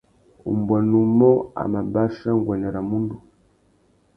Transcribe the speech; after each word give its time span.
Umbuênê 0.51 0.95
umô 1.05 1.31
a 1.61 1.63
mà 1.71 1.81
bachia 1.93 2.31
nguêndê 2.39 2.69
râ 2.75 2.81
mundu. 2.89 3.15